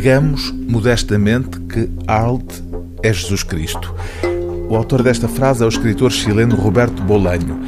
[0.00, 2.62] Digamos, modestamente, que Arlt
[3.02, 3.94] é Jesus Cristo.
[4.66, 7.60] O autor desta frase é o escritor chileno Roberto Bolanho.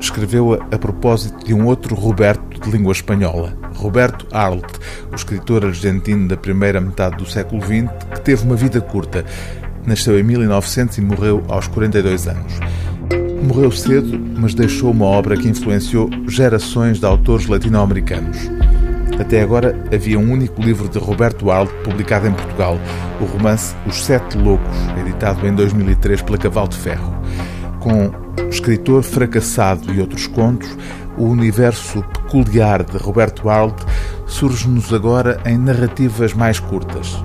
[0.00, 4.66] Escreveu-a a propósito de um outro Roberto de língua espanhola, Roberto Arlt,
[5.12, 9.24] o escritor argentino da primeira metade do século XX, que teve uma vida curta.
[9.86, 12.52] Nasceu em 1900 e morreu aos 42 anos.
[13.46, 18.38] Morreu cedo, mas deixou uma obra que influenciou gerações de autores latino-americanos.
[19.18, 22.78] Até agora havia um único livro de Roberto Aldo publicado em Portugal,
[23.20, 27.14] o romance Os Sete Loucos, editado em 2003 pela Cavalo de Ferro.
[27.80, 28.10] Com
[28.50, 30.68] Escritor Fracassado e outros contos,
[31.16, 33.82] o universo peculiar de Roberto Aldo
[34.26, 37.16] surge-nos agora em narrativas mais curtas.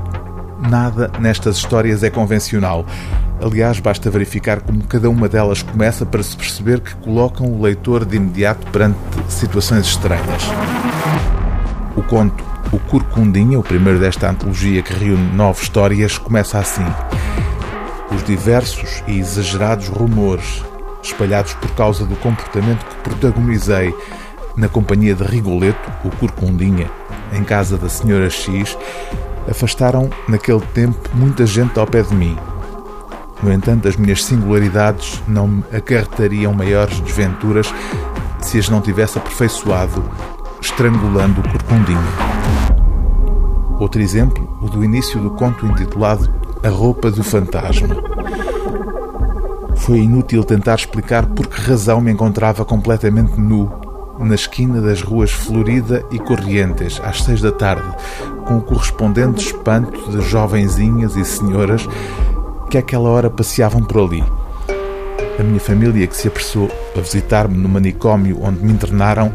[0.69, 2.85] Nada nestas histórias é convencional.
[3.41, 8.05] Aliás, basta verificar como cada uma delas começa para se perceber que colocam o leitor
[8.05, 10.43] de imediato perante situações estranhas.
[11.95, 16.85] O conto O Curcundinha, o primeiro desta antologia que reúne nove histórias, começa assim.
[18.15, 20.63] Os diversos e exagerados rumores
[21.03, 23.93] espalhados por causa do comportamento que protagonizei
[24.55, 26.89] na companhia de Rigoleto, o Curcundinha,
[27.33, 28.77] em casa da Senhora X,
[29.49, 32.37] afastaram naquele tempo muita gente ao pé de mim.
[33.41, 37.73] No entanto, as minhas singularidades não me acarretariam maiores desventuras
[38.39, 40.03] se as não tivesse aperfeiçoado
[40.61, 41.99] estrangulando o corcundinho.
[43.79, 46.31] Outro exemplo, o do início do conto intitulado
[46.63, 47.89] A Roupa do Fantasma.
[49.75, 53.71] Foi inútil tentar explicar por que razão me encontrava completamente nu
[54.19, 57.89] na esquina das ruas Florida e Corrientes, às seis da tarde,
[58.45, 61.87] com o correspondente espanto de jovenzinhas e senhoras
[62.69, 64.23] que àquela hora passeavam por ali.
[65.39, 69.33] A minha família, que se apressou a visitar-me no manicômio onde me internaram,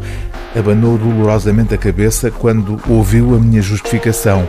[0.56, 4.48] abanou dolorosamente a cabeça quando ouviu a minha justificação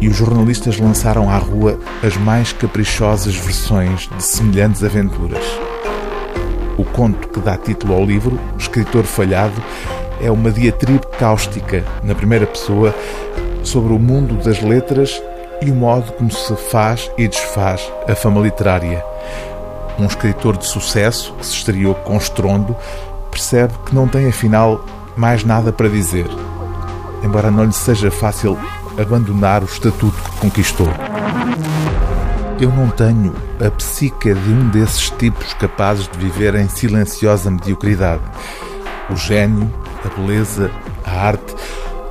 [0.00, 5.44] e os jornalistas lançaram à rua as mais caprichosas versões de semelhantes aventuras.
[6.76, 9.60] O conto que dá título ao livro, Escritor Falhado,
[10.20, 12.94] é uma diatribe cáustica, na primeira pessoa,
[13.64, 15.20] sobre o mundo das letras
[15.60, 19.04] e o modo como se faz e desfaz a fama literária.
[19.98, 22.76] Um escritor de sucesso, que se estreou com estrondo,
[23.30, 24.84] percebe que não tem afinal
[25.16, 26.26] mais nada para dizer,
[27.22, 28.56] embora não lhe seja fácil
[29.00, 30.88] abandonar o estatuto que conquistou.
[32.60, 38.22] Eu não tenho a psique de um desses tipos capazes de viver em silenciosa mediocridade.
[39.10, 39.72] O gênio,
[40.04, 40.70] a beleza,
[41.04, 41.54] a arte,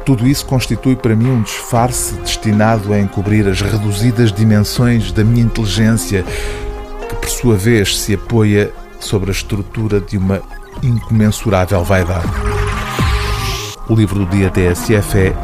[0.05, 5.43] tudo isso constitui para mim um disfarce destinado a encobrir as reduzidas dimensões da minha
[5.43, 6.23] inteligência,
[7.39, 10.41] sua vez se apoia sobre a estrutura de uma
[10.81, 12.27] incomensurável vaidade.
[13.87, 15.35] O livro do dia TSF é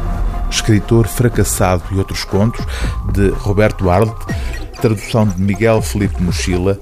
[0.50, 2.66] Escritor Fracassado e Outros Contos,
[3.12, 4.12] de Roberto Arlt,
[4.80, 6.80] tradução de Miguel Felipe Mochila,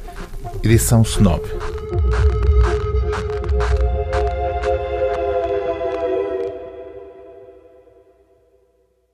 [0.62, 1.42] edição Snob.